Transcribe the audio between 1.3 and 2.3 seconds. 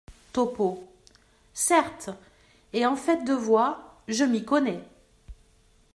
Certes!